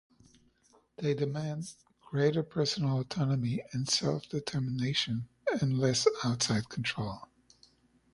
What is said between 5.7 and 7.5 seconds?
less outside control.